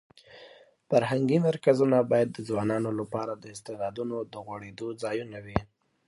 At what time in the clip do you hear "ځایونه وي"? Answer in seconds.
5.03-5.59